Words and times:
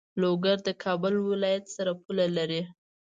لوګر 0.21 0.57
د 0.67 0.69
کابل 0.83 1.13
ولایت 1.29 1.65
سره 1.75 1.91
پوله 2.03 2.25
لری. 2.37 2.61